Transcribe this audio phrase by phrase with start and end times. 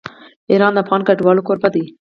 [0.51, 1.85] ایران د افغان کډوالو کوربه دی.